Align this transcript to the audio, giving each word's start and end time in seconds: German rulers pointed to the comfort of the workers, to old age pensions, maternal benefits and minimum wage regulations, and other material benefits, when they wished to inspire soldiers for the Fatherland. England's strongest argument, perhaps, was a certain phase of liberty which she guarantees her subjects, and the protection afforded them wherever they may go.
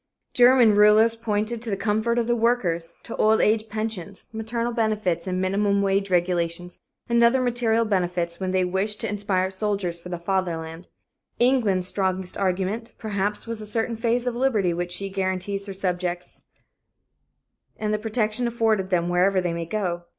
German 0.33 0.75
rulers 0.75 1.13
pointed 1.15 1.61
to 1.61 1.69
the 1.69 1.77
comfort 1.77 2.17
of 2.17 2.25
the 2.25 2.35
workers, 2.35 2.95
to 3.03 3.15
old 3.17 3.39
age 3.39 3.69
pensions, 3.69 4.25
maternal 4.33 4.73
benefits 4.73 5.27
and 5.27 5.39
minimum 5.39 5.83
wage 5.83 6.09
regulations, 6.09 6.79
and 7.07 7.23
other 7.23 7.39
material 7.39 7.85
benefits, 7.85 8.39
when 8.39 8.49
they 8.49 8.65
wished 8.65 8.99
to 9.01 9.07
inspire 9.07 9.51
soldiers 9.51 9.99
for 9.99 10.09
the 10.09 10.17
Fatherland. 10.17 10.87
England's 11.37 11.85
strongest 11.87 12.35
argument, 12.35 12.91
perhaps, 12.97 13.45
was 13.45 13.61
a 13.61 13.67
certain 13.67 13.95
phase 13.95 14.25
of 14.25 14.35
liberty 14.35 14.73
which 14.73 14.91
she 14.91 15.07
guarantees 15.07 15.67
her 15.67 15.73
subjects, 15.75 16.45
and 17.77 17.93
the 17.93 17.99
protection 17.99 18.47
afforded 18.47 18.89
them 18.89 19.07
wherever 19.07 19.39
they 19.39 19.53
may 19.53 19.65
go. 19.67 20.05